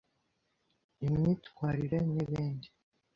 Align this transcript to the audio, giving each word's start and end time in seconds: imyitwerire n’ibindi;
imyitwerire 1.05 1.99
n’ibindi; 2.13 2.67